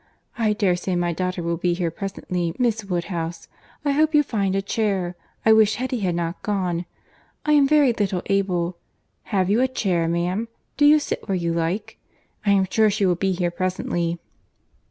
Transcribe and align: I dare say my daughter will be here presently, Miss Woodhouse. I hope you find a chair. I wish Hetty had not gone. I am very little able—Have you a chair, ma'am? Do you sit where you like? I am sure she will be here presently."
I 0.35 0.53
dare 0.53 0.75
say 0.75 0.95
my 0.95 1.13
daughter 1.13 1.43
will 1.43 1.57
be 1.57 1.75
here 1.75 1.91
presently, 1.91 2.55
Miss 2.57 2.83
Woodhouse. 2.83 3.47
I 3.85 3.91
hope 3.91 4.15
you 4.15 4.23
find 4.23 4.55
a 4.55 4.61
chair. 4.63 5.15
I 5.45 5.53
wish 5.53 5.75
Hetty 5.75 5.99
had 5.99 6.15
not 6.15 6.41
gone. 6.41 6.85
I 7.45 7.51
am 7.51 7.67
very 7.67 7.93
little 7.93 8.23
able—Have 8.25 9.47
you 9.47 9.61
a 9.61 9.67
chair, 9.67 10.07
ma'am? 10.07 10.47
Do 10.75 10.85
you 10.87 10.97
sit 10.97 11.29
where 11.29 11.35
you 11.37 11.53
like? 11.53 11.99
I 12.43 12.49
am 12.49 12.65
sure 12.67 12.89
she 12.89 13.05
will 13.05 13.13
be 13.13 13.31
here 13.33 13.51
presently." 13.51 14.17